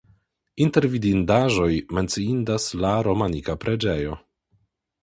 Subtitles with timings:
[0.65, 1.69] Inter vidindaĵoj
[1.99, 4.19] menciindas la romanika preĝejo.